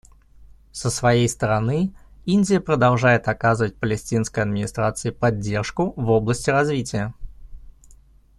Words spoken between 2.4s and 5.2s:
продолжает оказывать Палестинской администрации